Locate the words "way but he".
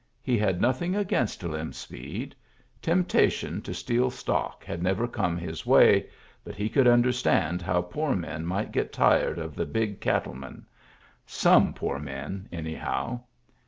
5.63-6.69